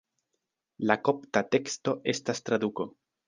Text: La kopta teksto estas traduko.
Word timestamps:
La 0.91 0.95
kopta 1.09 1.43
teksto 1.57 1.95
estas 2.15 2.45
traduko. 2.49 2.89